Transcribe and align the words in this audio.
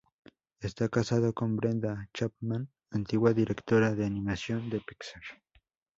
Está 0.61 0.89
casado 0.89 1.31
con 1.31 1.55
Brenda 1.55 2.09
Chapman, 2.11 2.67
antigua 2.89 3.33
directora 3.33 3.93
de 3.93 4.03
animación 4.03 4.67
de 4.71 4.79
Pixar. 4.81 5.21